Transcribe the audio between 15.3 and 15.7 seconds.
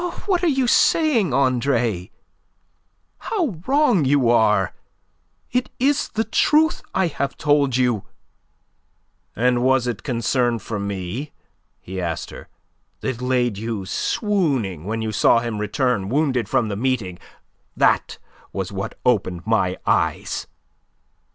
him